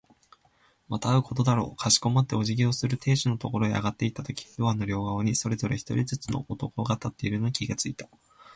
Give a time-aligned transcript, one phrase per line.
[0.89, 1.75] また会うことだろう。
[1.75, 8.09] かしこまってお辞儀をする亭主のところへ上がっていったとき、ドアの両側にそれぞれ一人ずつの男が立っているのに気づいた。